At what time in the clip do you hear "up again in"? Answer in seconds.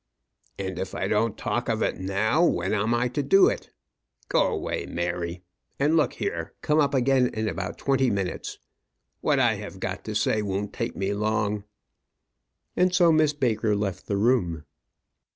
6.79-7.47